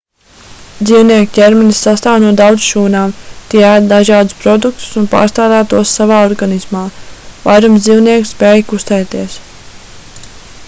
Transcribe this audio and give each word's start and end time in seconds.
dzīvnieku 0.89 1.27
ķermenis 1.33 1.81
sastāv 1.87 2.15
no 2.23 2.29
daudz 2.39 2.61
šūnām 2.67 3.11
tie 3.51 3.59
ēd 3.71 3.89
dažādus 3.91 4.37
produktus 4.45 4.87
un 5.01 5.05
pārstrādā 5.11 5.59
tos 5.73 5.91
savā 5.99 6.21
organismā 6.29 6.81
vairums 7.43 7.83
dzīvnieku 7.89 8.31
spēj 8.31 8.65
kustēties 8.73 9.37